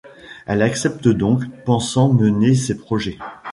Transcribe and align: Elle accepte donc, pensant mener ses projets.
Elle 0.47 0.63
accepte 0.63 1.07
donc, 1.07 1.43
pensant 1.63 2.11
mener 2.11 2.55
ses 2.55 2.75
projets. 2.75 3.19